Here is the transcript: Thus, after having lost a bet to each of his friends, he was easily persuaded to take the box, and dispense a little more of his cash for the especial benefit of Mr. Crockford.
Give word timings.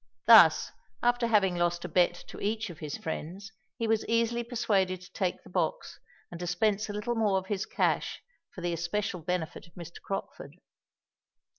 Thus, 0.25 0.71
after 1.03 1.27
having 1.27 1.55
lost 1.55 1.85
a 1.85 1.87
bet 1.87 2.23
to 2.29 2.39
each 2.39 2.71
of 2.71 2.79
his 2.79 2.97
friends, 2.97 3.51
he 3.77 3.87
was 3.87 4.03
easily 4.07 4.41
persuaded 4.43 4.99
to 5.01 5.13
take 5.13 5.43
the 5.43 5.49
box, 5.51 5.99
and 6.31 6.39
dispense 6.39 6.89
a 6.89 6.93
little 6.93 7.13
more 7.13 7.37
of 7.37 7.45
his 7.45 7.67
cash 7.67 8.19
for 8.49 8.61
the 8.61 8.73
especial 8.73 9.21
benefit 9.21 9.67
of 9.67 9.75
Mr. 9.75 10.01
Crockford. 10.01 10.55